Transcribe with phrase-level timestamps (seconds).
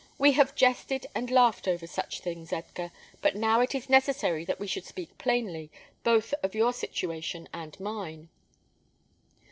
[0.17, 4.59] We have jested and laughed over such things, Edgar; but now it is necessary that
[4.59, 5.69] we should speak plainly,
[6.03, 8.29] both of your situation and mine."